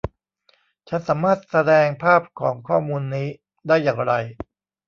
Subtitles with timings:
[0.87, 3.27] ฉันสามารถแสดงภาพของข้อมูลนี้
[3.67, 4.13] ได้อย่างไร